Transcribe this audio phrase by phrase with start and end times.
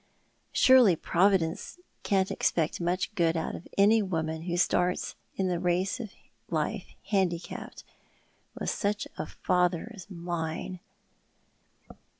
[0.51, 5.59] Surely Providence can't expect much good out of any u oman who starts in the
[5.59, 6.11] race of
[6.49, 7.83] life handicapped
[8.55, 10.79] with such a father as mine.